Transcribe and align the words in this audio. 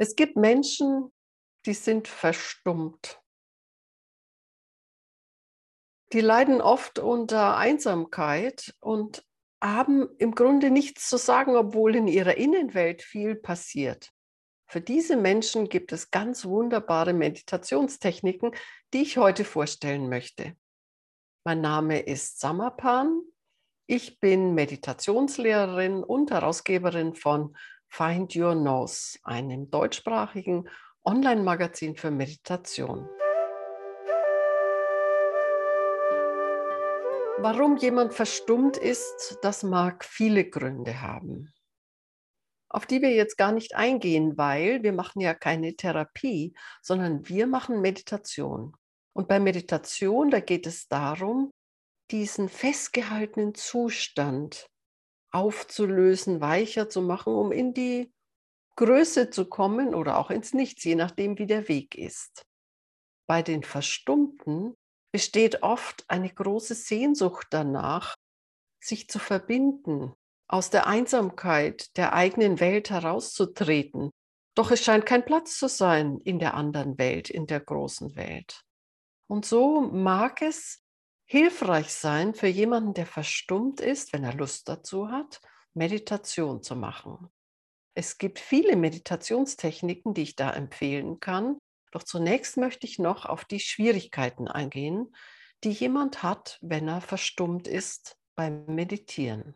Es 0.00 0.16
gibt 0.16 0.36
Menschen, 0.36 1.12
die 1.66 1.74
sind 1.74 2.08
verstummt. 2.08 3.20
Die 6.14 6.22
leiden 6.22 6.62
oft 6.62 6.98
unter 6.98 7.58
Einsamkeit 7.58 8.74
und 8.80 9.22
haben 9.62 10.08
im 10.16 10.34
Grunde 10.34 10.70
nichts 10.70 11.06
zu 11.06 11.18
sagen, 11.18 11.54
obwohl 11.54 11.96
in 11.96 12.08
ihrer 12.08 12.38
Innenwelt 12.38 13.02
viel 13.02 13.34
passiert. 13.34 14.10
Für 14.70 14.80
diese 14.80 15.18
Menschen 15.18 15.68
gibt 15.68 15.92
es 15.92 16.10
ganz 16.10 16.46
wunderbare 16.46 17.12
Meditationstechniken, 17.12 18.52
die 18.94 19.02
ich 19.02 19.18
heute 19.18 19.44
vorstellen 19.44 20.08
möchte. 20.08 20.56
Mein 21.44 21.60
Name 21.60 22.00
ist 22.00 22.40
Samapan. 22.40 23.20
Ich 23.86 24.18
bin 24.18 24.54
Meditationslehrerin 24.54 26.02
und 26.02 26.30
Herausgeberin 26.30 27.14
von 27.14 27.54
Find 27.92 28.36
Your 28.36 28.54
Nose, 28.54 29.18
einem 29.24 29.68
deutschsprachigen 29.68 30.68
Online-Magazin 31.04 31.96
für 31.96 32.12
Meditation. 32.12 33.08
Warum 37.38 37.78
jemand 37.78 38.14
verstummt 38.14 38.76
ist, 38.76 39.38
das 39.42 39.64
mag 39.64 40.04
viele 40.04 40.48
Gründe 40.48 41.02
haben, 41.02 41.52
auf 42.68 42.86
die 42.86 43.02
wir 43.02 43.10
jetzt 43.10 43.36
gar 43.36 43.50
nicht 43.50 43.74
eingehen, 43.74 44.38
weil 44.38 44.84
wir 44.84 44.92
machen 44.92 45.20
ja 45.20 45.34
keine 45.34 45.74
Therapie, 45.74 46.54
sondern 46.82 47.28
wir 47.28 47.48
machen 47.48 47.80
Meditation. 47.80 48.76
Und 49.12 49.26
bei 49.26 49.40
Meditation, 49.40 50.30
da 50.30 50.38
geht 50.38 50.66
es 50.68 50.86
darum, 50.86 51.50
diesen 52.12 52.48
festgehaltenen 52.48 53.54
Zustand 53.54 54.66
aufzulösen, 55.32 56.40
weicher 56.40 56.88
zu 56.88 57.02
machen, 57.02 57.34
um 57.34 57.52
in 57.52 57.74
die 57.74 58.12
Größe 58.76 59.30
zu 59.30 59.46
kommen 59.46 59.94
oder 59.94 60.18
auch 60.18 60.30
ins 60.30 60.54
Nichts, 60.54 60.84
je 60.84 60.94
nachdem, 60.94 61.38
wie 61.38 61.46
der 61.46 61.68
Weg 61.68 61.94
ist. 61.96 62.42
Bei 63.28 63.42
den 63.42 63.62
Verstummten 63.62 64.74
besteht 65.12 65.62
oft 65.62 66.04
eine 66.08 66.30
große 66.30 66.74
Sehnsucht 66.74 67.48
danach, 67.50 68.14
sich 68.82 69.08
zu 69.08 69.18
verbinden, 69.18 70.14
aus 70.48 70.70
der 70.70 70.86
Einsamkeit 70.86 71.96
der 71.96 72.12
eigenen 72.12 72.58
Welt 72.58 72.90
herauszutreten. 72.90 74.10
Doch 74.56 74.70
es 74.70 74.82
scheint 74.82 75.06
kein 75.06 75.24
Platz 75.24 75.58
zu 75.58 75.68
sein 75.68 76.18
in 76.24 76.38
der 76.38 76.54
anderen 76.54 76.98
Welt, 76.98 77.30
in 77.30 77.46
der 77.46 77.60
großen 77.60 78.16
Welt. 78.16 78.62
Und 79.28 79.44
so 79.44 79.80
mag 79.80 80.42
es 80.42 80.82
hilfreich 81.30 81.94
sein 81.94 82.34
für 82.34 82.48
jemanden, 82.48 82.92
der 82.92 83.06
verstummt 83.06 83.80
ist, 83.80 84.12
wenn 84.12 84.24
er 84.24 84.34
Lust 84.34 84.68
dazu 84.68 85.12
hat, 85.12 85.40
Meditation 85.74 86.60
zu 86.60 86.74
machen. 86.74 87.30
Es 87.94 88.18
gibt 88.18 88.40
viele 88.40 88.74
Meditationstechniken, 88.74 90.12
die 90.12 90.22
ich 90.22 90.34
da 90.34 90.50
empfehlen 90.50 91.20
kann. 91.20 91.56
Doch 91.92 92.02
zunächst 92.02 92.56
möchte 92.56 92.84
ich 92.84 92.98
noch 92.98 93.26
auf 93.26 93.44
die 93.44 93.60
Schwierigkeiten 93.60 94.48
eingehen, 94.48 95.14
die 95.62 95.70
jemand 95.70 96.24
hat, 96.24 96.58
wenn 96.62 96.88
er 96.88 97.00
verstummt 97.00 97.68
ist 97.68 98.16
beim 98.34 98.66
Meditieren. 98.66 99.54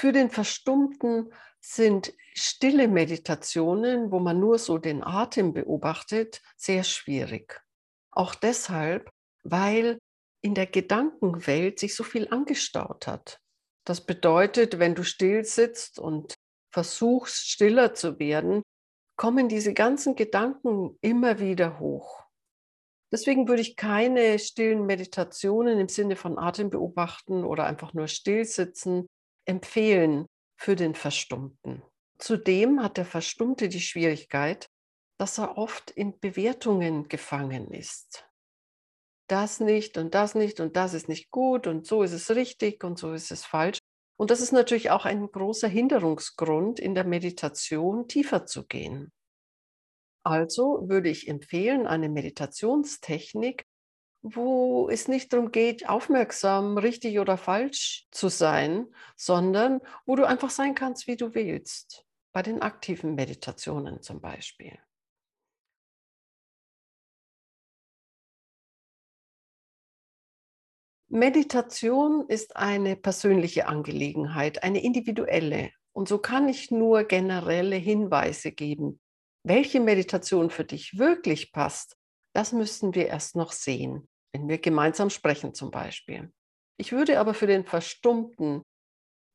Für 0.00 0.12
den 0.12 0.30
Verstummten 0.30 1.30
sind 1.60 2.14
stille 2.32 2.88
Meditationen, 2.88 4.10
wo 4.10 4.18
man 4.18 4.40
nur 4.40 4.58
so 4.58 4.78
den 4.78 5.04
Atem 5.04 5.52
beobachtet, 5.52 6.40
sehr 6.56 6.84
schwierig. 6.84 7.62
Auch 8.10 8.34
deshalb, 8.34 9.10
weil 9.42 9.98
in 10.40 10.54
der 10.54 10.64
Gedankenwelt 10.64 11.78
sich 11.78 11.94
so 11.94 12.02
viel 12.02 12.28
angestaut 12.30 13.06
hat. 13.06 13.42
Das 13.84 14.06
bedeutet, 14.06 14.78
wenn 14.78 14.94
du 14.94 15.04
still 15.04 15.44
sitzt 15.44 15.98
und 15.98 16.32
versuchst, 16.72 17.50
stiller 17.50 17.92
zu 17.92 18.18
werden, 18.18 18.62
kommen 19.18 19.50
diese 19.50 19.74
ganzen 19.74 20.16
Gedanken 20.16 20.96
immer 21.02 21.40
wieder 21.40 21.78
hoch. 21.78 22.24
Deswegen 23.12 23.48
würde 23.48 23.60
ich 23.60 23.76
keine 23.76 24.38
stillen 24.38 24.86
Meditationen 24.86 25.78
im 25.78 25.90
Sinne 25.90 26.16
von 26.16 26.38
Atem 26.38 26.70
beobachten 26.70 27.44
oder 27.44 27.64
einfach 27.64 27.92
nur 27.92 28.08
still 28.08 28.46
sitzen 28.46 29.06
empfehlen 29.50 30.26
für 30.56 30.76
den 30.76 30.94
Verstummten. 30.94 31.82
Zudem 32.18 32.82
hat 32.82 32.96
der 32.96 33.04
Verstummte 33.04 33.68
die 33.68 33.80
Schwierigkeit, 33.80 34.66
dass 35.18 35.38
er 35.38 35.58
oft 35.58 35.90
in 35.90 36.18
Bewertungen 36.20 37.08
gefangen 37.08 37.72
ist. 37.72 38.24
Das 39.28 39.60
nicht 39.60 39.98
und 39.98 40.14
das 40.14 40.34
nicht 40.34 40.60
und 40.60 40.76
das 40.76 40.94
ist 40.94 41.08
nicht 41.08 41.30
gut 41.30 41.66
und 41.66 41.86
so 41.86 42.02
ist 42.02 42.12
es 42.12 42.30
richtig 42.30 42.84
und 42.84 42.98
so 42.98 43.12
ist 43.12 43.30
es 43.30 43.44
falsch. 43.44 43.78
Und 44.16 44.30
das 44.30 44.40
ist 44.40 44.52
natürlich 44.52 44.90
auch 44.90 45.04
ein 45.04 45.30
großer 45.30 45.68
Hinderungsgrund 45.68 46.78
in 46.78 46.94
der 46.94 47.04
Meditation, 47.04 48.06
tiefer 48.06 48.46
zu 48.46 48.66
gehen. 48.66 49.12
Also 50.24 50.88
würde 50.88 51.08
ich 51.08 51.26
empfehlen, 51.26 51.86
eine 51.86 52.08
Meditationstechnik, 52.08 53.64
wo 54.22 54.88
es 54.90 55.08
nicht 55.08 55.32
darum 55.32 55.50
geht, 55.50 55.88
aufmerksam, 55.88 56.76
richtig 56.76 57.18
oder 57.18 57.38
falsch 57.38 58.06
zu 58.10 58.28
sein, 58.28 58.86
sondern 59.16 59.80
wo 60.04 60.16
du 60.16 60.26
einfach 60.26 60.50
sein 60.50 60.74
kannst, 60.74 61.06
wie 61.06 61.16
du 61.16 61.34
willst. 61.34 62.04
Bei 62.32 62.42
den 62.42 62.62
aktiven 62.62 63.14
Meditationen 63.14 64.02
zum 64.02 64.20
Beispiel. 64.20 64.78
Meditation 71.08 72.28
ist 72.28 72.54
eine 72.56 72.94
persönliche 72.94 73.66
Angelegenheit, 73.66 74.62
eine 74.62 74.80
individuelle. 74.80 75.72
Und 75.92 76.08
so 76.08 76.18
kann 76.18 76.48
ich 76.48 76.70
nur 76.70 77.02
generelle 77.02 77.74
Hinweise 77.74 78.52
geben. 78.52 79.00
Welche 79.42 79.80
Meditation 79.80 80.50
für 80.50 80.64
dich 80.64 80.98
wirklich 80.98 81.50
passt, 81.50 81.96
das 82.32 82.52
müssen 82.52 82.94
wir 82.94 83.08
erst 83.08 83.34
noch 83.34 83.50
sehen 83.50 84.08
wenn 84.32 84.48
wir 84.48 84.58
gemeinsam 84.58 85.10
sprechen 85.10 85.54
zum 85.54 85.70
Beispiel. 85.70 86.32
Ich 86.78 86.92
würde 86.92 87.20
aber 87.20 87.34
für 87.34 87.46
den 87.46 87.64
Verstummten 87.64 88.62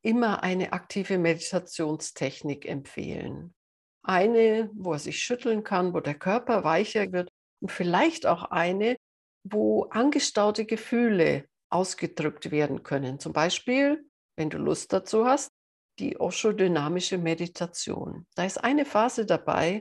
immer 0.02 0.42
eine 0.42 0.72
aktive 0.72 1.18
Meditationstechnik 1.18 2.66
empfehlen. 2.66 3.54
Eine, 4.02 4.70
wo 4.74 4.92
er 4.92 4.98
sich 4.98 5.22
schütteln 5.22 5.64
kann, 5.64 5.94
wo 5.94 6.00
der 6.00 6.14
Körper 6.14 6.64
weicher 6.64 7.10
wird 7.12 7.28
und 7.60 7.72
vielleicht 7.72 8.26
auch 8.26 8.44
eine, 8.44 8.96
wo 9.44 9.84
angestaute 9.90 10.64
Gefühle 10.64 11.46
ausgedrückt 11.70 12.50
werden 12.50 12.82
können. 12.82 13.18
Zum 13.18 13.32
Beispiel, 13.32 14.08
wenn 14.36 14.50
du 14.50 14.58
Lust 14.58 14.92
dazu 14.92 15.26
hast, 15.26 15.50
die 15.98 16.20
Osho-dynamische 16.20 17.18
Meditation. 17.18 18.26
Da 18.34 18.44
ist 18.44 18.62
eine 18.62 18.84
Phase 18.84 19.24
dabei, 19.24 19.80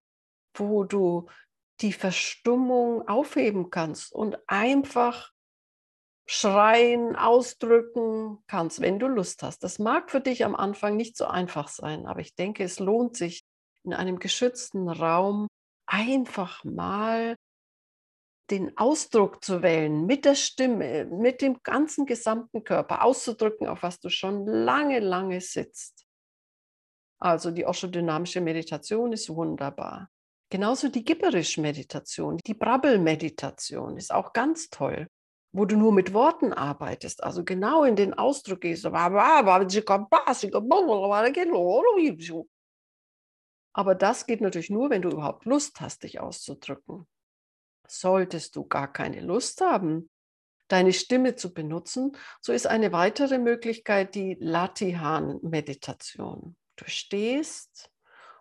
wo 0.58 0.86
du 0.86 1.28
die 1.82 1.94
Verstummung 1.94 3.08
aufheben 3.08 3.70
kannst 3.70 4.14
und 4.14 4.38
einfach 4.48 5.32
schreien, 6.28 7.16
ausdrücken 7.16 8.40
kannst, 8.48 8.82
wenn 8.82 9.00
du 9.00 9.08
Lust 9.08 9.44
hast. 9.44 9.60
Das 9.64 9.78
mag 9.78 10.10
für 10.10 10.22
dich 10.22 10.44
am 10.44 10.56
Anfang 10.56 10.96
nicht 10.96 11.18
so 11.18 11.26
einfach 11.26 11.68
sein, 11.68 12.08
aber 12.08 12.22
ich 12.22 12.36
denke, 12.36 12.64
es 12.64 12.80
lohnt 12.80 13.16
sich 13.16 13.44
in 13.84 13.94
einem 13.94 14.18
geschützten 14.18 14.90
Raum 14.90 15.48
einfach 15.86 16.64
mal 16.64 17.36
den 18.50 18.78
Ausdruck 18.78 19.44
zu 19.44 19.62
wählen, 19.64 20.06
mit 20.06 20.26
der 20.26 20.36
Stimme, 20.36 21.06
mit 21.06 21.42
dem 21.42 21.62
ganzen 21.64 22.06
gesamten 22.06 22.64
Körper 22.64 23.04
auszudrücken, 23.04 23.68
auf 23.68 23.84
was 23.84 24.00
du 24.00 24.10
schon 24.10 24.46
lange, 24.46 25.00
lange 25.00 25.42
sitzt. 25.42 26.06
Also 27.20 27.50
die 27.52 27.66
Osho-dynamische 27.66 28.42
Meditation 28.42 29.14
ist 29.14 29.30
wunderbar. 29.30 30.10
Genauso 30.56 30.88
die 30.88 31.04
Gibberisch-Meditation, 31.04 32.38
die 32.38 32.54
Brabbel-Meditation 32.54 33.98
ist 33.98 34.14
auch 34.14 34.32
ganz 34.32 34.70
toll, 34.70 35.10
wo 35.52 35.66
du 35.66 35.76
nur 35.76 35.92
mit 35.92 36.14
Worten 36.14 36.54
arbeitest, 36.54 37.26
also 37.26 37.44
genau 37.44 37.84
in 37.84 37.98
den 37.98 38.14
Ausdruck 38.14 38.62
gehst. 38.62 38.86
Aber 38.86 39.66
das 43.96 44.26
geht 44.26 44.40
natürlich 44.40 44.70
nur, 44.70 44.90
wenn 44.90 45.02
du 45.02 45.10
überhaupt 45.10 45.44
Lust 45.44 45.82
hast, 45.82 46.04
dich 46.04 46.22
auszudrücken. 46.22 47.06
Solltest 47.86 48.56
du 48.56 48.66
gar 48.66 48.90
keine 48.90 49.20
Lust 49.20 49.60
haben, 49.60 50.10
deine 50.70 50.94
Stimme 50.94 51.36
zu 51.36 51.54
benutzen, 51.54 52.16
so 52.40 52.54
ist 52.54 52.68
eine 52.68 52.94
weitere 52.94 53.40
Möglichkeit 53.40 54.16
die 54.16 54.38
Latihan-Meditation. 54.40 56.56
Du 56.78 56.86
stehst 56.86 57.92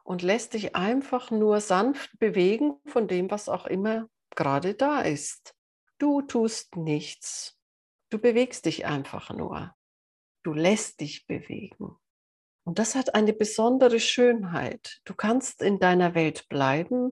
und 0.04 0.22
lässt 0.22 0.54
dich 0.54 0.76
einfach 0.76 1.30
nur 1.30 1.60
sanft 1.60 2.18
bewegen 2.18 2.76
von 2.86 3.08
dem, 3.08 3.30
was 3.30 3.48
auch 3.48 3.66
immer 3.66 4.08
gerade 4.36 4.74
da 4.74 5.00
ist. 5.00 5.54
Du 5.98 6.22
tust 6.22 6.76
nichts. 6.76 7.58
Du 8.10 8.18
bewegst 8.18 8.66
dich 8.66 8.86
einfach 8.86 9.30
nur. 9.30 9.74
Du 10.44 10.52
lässt 10.52 11.00
dich 11.00 11.26
bewegen. 11.26 11.96
Und 12.64 12.78
das 12.78 12.94
hat 12.94 13.14
eine 13.14 13.32
besondere 13.32 14.00
Schönheit. 14.00 15.00
Du 15.04 15.14
kannst 15.14 15.62
in 15.62 15.78
deiner 15.78 16.14
Welt 16.14 16.48
bleiben, 16.48 17.10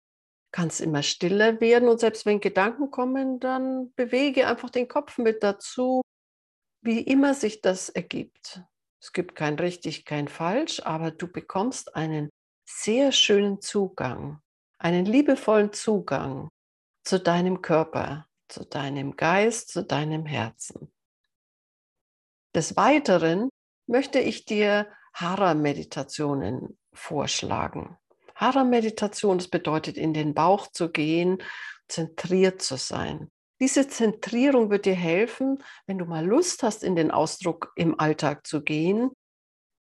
kannst 0.51 0.81
immer 0.81 1.03
stiller 1.03 1.59
werden 1.61 1.89
und 1.89 1.99
selbst 1.99 2.25
wenn 2.25 2.39
Gedanken 2.39 2.89
kommen, 2.89 3.39
dann 3.39 3.93
bewege 3.95 4.47
einfach 4.47 4.69
den 4.69 4.87
Kopf 4.87 5.17
mit 5.17 5.43
dazu, 5.43 6.01
wie 6.81 7.01
immer 7.01 7.33
sich 7.33 7.61
das 7.61 7.89
ergibt. 7.89 8.61
Es 9.01 9.13
gibt 9.13 9.35
kein 9.35 9.55
richtig, 9.55 10.05
kein 10.05 10.27
falsch, 10.27 10.81
aber 10.83 11.11
du 11.11 11.27
bekommst 11.27 11.95
einen 11.95 12.29
sehr 12.67 13.11
schönen 13.11 13.61
Zugang, 13.61 14.41
einen 14.77 15.05
liebevollen 15.05 15.71
Zugang 15.73 16.49
zu 17.03 17.19
deinem 17.19 17.61
Körper, 17.61 18.27
zu 18.49 18.65
deinem 18.65 19.15
Geist, 19.15 19.69
zu 19.69 19.83
deinem 19.83 20.25
Herzen. 20.25 20.91
Des 22.53 22.75
Weiteren 22.75 23.49
möchte 23.87 24.19
ich 24.19 24.45
dir 24.45 24.87
Hara-Meditationen 25.13 26.77
vorschlagen. 26.93 27.97
Hara-Meditation, 28.35 29.37
das 29.37 29.47
bedeutet, 29.47 29.97
in 29.97 30.13
den 30.13 30.33
Bauch 30.33 30.67
zu 30.67 30.91
gehen, 30.91 31.41
zentriert 31.87 32.61
zu 32.61 32.77
sein. 32.77 33.31
Diese 33.59 33.87
Zentrierung 33.87 34.69
wird 34.69 34.85
dir 34.85 34.93
helfen, 34.93 35.63
wenn 35.87 35.97
du 35.97 36.05
mal 36.05 36.25
Lust 36.25 36.61
hast, 36.63 36.83
in 36.83 36.95
den 36.95 37.09
Ausdruck 37.11 37.71
im 37.75 37.99
Alltag 37.99 38.45
zu 38.45 38.61
gehen, 38.61 39.11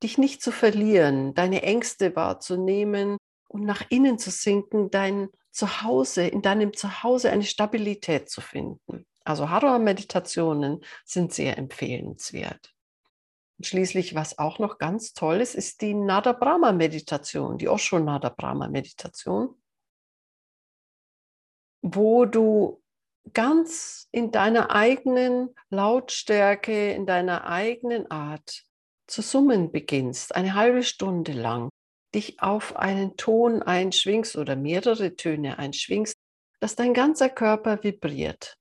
dich 0.04 0.18
nicht 0.18 0.42
zu 0.42 0.52
verlieren, 0.52 1.34
deine 1.34 1.64
Ängste 1.64 2.16
wahrzunehmen 2.16 3.18
und 3.48 3.64
nach 3.64 3.84
innen 3.90 4.18
zu 4.18 4.32
sinken, 4.32 4.90
dein 4.90 5.30
Zuhause, 5.52 6.28
in 6.28 6.42
deinem 6.42 6.74
Zuhause 6.74 7.30
eine 7.30 7.44
Stabilität 7.44 8.30
zu 8.30 8.42
finden. 8.42 9.06
Also 9.24 9.50
Hara-Meditationen 9.50 10.84
sind 11.06 11.34
sehr 11.34 11.58
empfehlenswert. 11.58 12.74
Und 13.58 13.66
schließlich, 13.66 14.16
was 14.16 14.40
auch 14.40 14.58
noch 14.58 14.80
ganz 14.80 15.14
toll 15.14 15.42
ist, 15.42 15.54
ist 15.54 15.82
die 15.82 15.94
Nada 15.94 16.34
Brahma 16.34 16.72
Meditation, 16.72 17.58
die 17.58 17.70
Osho 17.70 18.00
Nada 18.00 18.30
Brahma 18.30 18.68
Meditation, 18.68 19.62
wo 21.84 22.26
du 22.26 22.82
ganz 23.34 24.08
in 24.12 24.32
deiner 24.32 24.72
eigenen 24.72 25.54
Lautstärke, 25.70 26.92
in 26.94 27.06
deiner 27.06 27.46
eigenen 27.46 28.10
Art 28.10 28.64
zu 29.12 29.22
summen 29.22 29.72
beginnst, 29.72 30.36
eine 30.36 30.56
halbe 30.56 30.84
Stunde 30.84 31.34
lang, 31.34 31.70
dich 32.16 32.42
auf 32.42 32.76
einen 32.76 33.18
Ton 33.18 33.62
einschwingst 33.62 34.36
oder 34.38 34.56
mehrere 34.56 35.16
Töne 35.16 35.60
einschwingst, 35.60 36.16
dass 36.60 36.76
dein 36.76 36.94
ganzer 36.94 37.30
Körper 37.30 37.84
vibriert. 37.84 38.56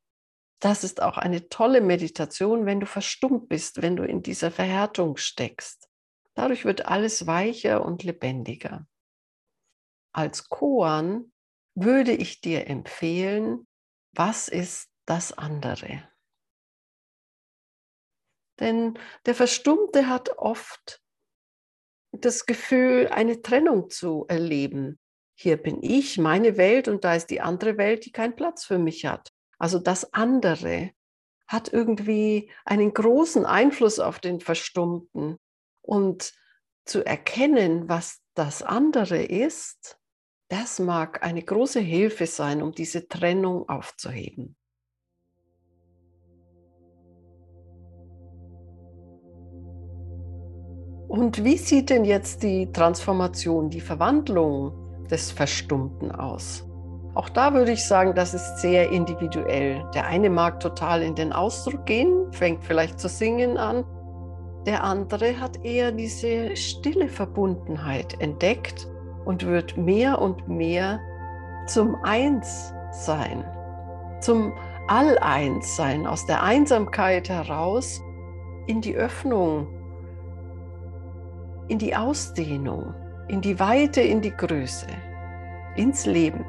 Das 0.60 0.84
ist 0.84 1.02
auch 1.02 1.16
eine 1.16 1.48
tolle 1.48 1.80
Meditation, 1.80 2.66
wenn 2.66 2.80
du 2.80 2.86
verstummt 2.86 3.48
bist, 3.48 3.80
wenn 3.80 3.96
du 3.96 4.04
in 4.04 4.22
dieser 4.22 4.50
Verhärtung 4.50 5.16
steckst. 5.16 5.88
Dadurch 6.34 6.64
wird 6.64 6.86
alles 6.86 7.26
weicher 7.26 7.84
und 7.84 8.02
lebendiger. 8.02 8.86
Als 10.12 10.48
Koan 10.48 11.32
würde 11.74 12.12
ich 12.12 12.40
dir 12.40 12.66
empfehlen, 12.66 13.66
was 14.12 14.48
ist 14.48 14.90
das 15.06 15.32
andere? 15.32 16.09
Denn 18.60 18.98
der 19.26 19.34
Verstummte 19.34 20.08
hat 20.08 20.38
oft 20.38 21.00
das 22.12 22.46
Gefühl, 22.46 23.08
eine 23.08 23.42
Trennung 23.42 23.90
zu 23.90 24.26
erleben. 24.28 24.98
Hier 25.34 25.56
bin 25.56 25.82
ich, 25.82 26.18
meine 26.18 26.56
Welt, 26.56 26.86
und 26.88 27.04
da 27.04 27.14
ist 27.14 27.28
die 27.28 27.40
andere 27.40 27.78
Welt, 27.78 28.04
die 28.04 28.12
keinen 28.12 28.36
Platz 28.36 28.64
für 28.64 28.78
mich 28.78 29.06
hat. 29.06 29.30
Also 29.58 29.78
das 29.78 30.12
andere 30.12 30.90
hat 31.48 31.72
irgendwie 31.72 32.52
einen 32.64 32.92
großen 32.92 33.46
Einfluss 33.46 33.98
auf 33.98 34.20
den 34.20 34.40
Verstummten. 34.40 35.38
Und 35.82 36.32
zu 36.84 37.04
erkennen, 37.04 37.88
was 37.88 38.20
das 38.34 38.62
andere 38.62 39.22
ist, 39.22 39.98
das 40.48 40.78
mag 40.78 41.22
eine 41.22 41.42
große 41.42 41.80
Hilfe 41.80 42.26
sein, 42.26 42.62
um 42.62 42.72
diese 42.72 43.08
Trennung 43.08 43.68
aufzuheben. 43.68 44.56
Und 51.10 51.42
wie 51.42 51.56
sieht 51.56 51.90
denn 51.90 52.04
jetzt 52.04 52.44
die 52.44 52.70
Transformation, 52.70 53.68
die 53.68 53.80
Verwandlung 53.80 54.72
des 55.10 55.32
Verstummten 55.32 56.12
aus? 56.12 56.64
Auch 57.14 57.28
da 57.28 57.52
würde 57.52 57.72
ich 57.72 57.84
sagen, 57.84 58.14
das 58.14 58.32
ist 58.32 58.58
sehr 58.58 58.90
individuell. 58.90 59.84
Der 59.92 60.06
eine 60.06 60.30
mag 60.30 60.60
total 60.60 61.02
in 61.02 61.16
den 61.16 61.32
Ausdruck 61.32 61.84
gehen, 61.84 62.30
fängt 62.30 62.62
vielleicht 62.62 63.00
zu 63.00 63.08
singen 63.08 63.58
an. 63.58 63.84
Der 64.66 64.84
andere 64.84 65.40
hat 65.40 65.64
eher 65.64 65.90
diese 65.90 66.54
stille 66.54 67.08
Verbundenheit 67.08 68.20
entdeckt 68.20 68.86
und 69.24 69.44
wird 69.44 69.76
mehr 69.76 70.22
und 70.22 70.46
mehr 70.46 71.00
zum 71.66 71.96
Einssein, 72.04 73.44
zum 74.20 74.52
All-Eins-Sein, 74.86 76.06
aus 76.06 76.24
der 76.26 76.44
Einsamkeit 76.44 77.28
heraus 77.28 78.00
in 78.68 78.80
die 78.80 78.94
Öffnung, 78.94 79.79
in 81.70 81.78
die 81.78 81.94
Ausdehnung, 81.94 82.94
in 83.28 83.40
die 83.40 83.60
Weite, 83.60 84.00
in 84.00 84.20
die 84.20 84.36
Größe, 84.36 84.88
ins 85.76 86.04
Leben. 86.04 86.44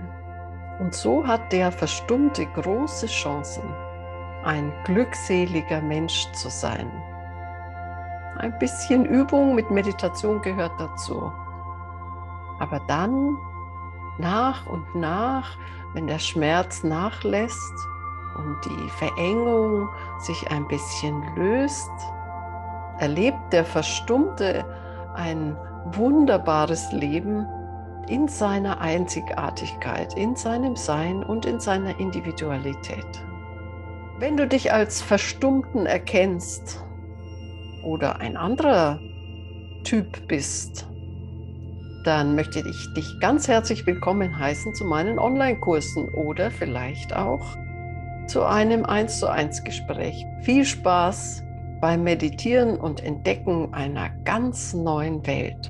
Und 0.79 0.95
so 0.95 1.25
hat 1.25 1.53
der 1.53 1.71
Verstummte 1.71 2.47
große 2.55 3.05
Chancen, 3.05 3.63
ein 4.43 4.73
glückseliger 4.83 5.79
Mensch 5.79 6.27
zu 6.31 6.49
sein. 6.49 6.91
Ein 8.39 8.57
bisschen 8.57 9.05
Übung 9.05 9.53
mit 9.53 9.69
Meditation 9.69 10.41
gehört 10.41 10.71
dazu. 10.79 11.31
Aber 12.59 12.81
dann, 12.87 13.37
nach 14.17 14.65
und 14.65 14.95
nach, 14.95 15.55
wenn 15.93 16.07
der 16.07 16.17
Schmerz 16.17 16.83
nachlässt 16.83 17.75
und 18.37 18.57
die 18.65 18.89
Verengung 18.97 19.87
sich 20.17 20.49
ein 20.49 20.67
bisschen 20.67 21.23
löst, 21.35 21.91
erlebt 22.97 23.53
der 23.53 23.65
Verstummte 23.65 24.65
ein 25.15 25.57
wunderbares 25.93 26.91
Leben 26.91 27.45
in 28.07 28.27
seiner 28.27 28.81
Einzigartigkeit, 28.81 30.17
in 30.17 30.35
seinem 30.35 30.75
Sein 30.75 31.23
und 31.23 31.45
in 31.45 31.59
seiner 31.59 31.99
Individualität. 31.99 33.05
Wenn 34.19 34.37
du 34.37 34.47
dich 34.47 34.71
als 34.71 35.01
Verstummten 35.01 35.85
erkennst 35.85 36.83
oder 37.83 38.19
ein 38.19 38.37
anderer 38.37 38.99
Typ 39.83 40.27
bist, 40.27 40.87
dann 42.03 42.35
möchte 42.35 42.59
ich 42.59 42.93
dich 42.93 43.19
ganz 43.19 43.47
herzlich 43.47 43.85
willkommen 43.85 44.37
heißen 44.37 44.73
zu 44.73 44.85
meinen 44.85 45.19
Online-Kursen 45.19 46.09
oder 46.09 46.51
vielleicht 46.51 47.15
auch 47.15 47.57
zu 48.27 48.43
einem 48.43 48.85
1 48.85 49.19
zu 49.19 49.29
1 49.29 49.63
Gespräch. 49.63 50.25
Viel 50.41 50.65
Spaß 50.65 51.43
beim 51.81 52.03
Meditieren 52.03 52.79
und 52.79 53.03
Entdecken 53.03 53.73
einer 53.73 54.11
ganz 54.23 54.73
neuen 54.73 55.25
Welt. 55.27 55.69